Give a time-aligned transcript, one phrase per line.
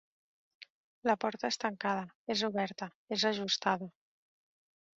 [1.09, 2.07] La porta és tancada,
[2.37, 3.93] és oberta, és ajustada.